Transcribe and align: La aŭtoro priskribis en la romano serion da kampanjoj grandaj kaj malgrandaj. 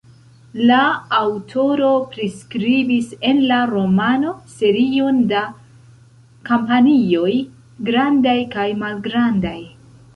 La 0.69 0.77
aŭtoro 1.17 1.89
priskribis 2.13 3.11
en 3.31 3.43
la 3.53 3.59
romano 3.75 4.33
serion 4.57 5.23
da 5.35 5.45
kampanjoj 6.51 7.33
grandaj 7.93 8.39
kaj 8.59 8.71
malgrandaj. 8.85 9.59